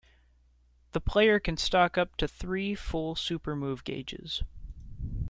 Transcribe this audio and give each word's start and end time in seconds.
The 0.93 0.99
player 0.99 1.39
can 1.39 1.57
stock 1.57 1.95
up 1.95 2.17
to 2.17 2.27
three 2.27 2.73
full 2.73 3.13
Super 3.15 3.55
Move 3.55 3.83
gauges. 3.83 4.41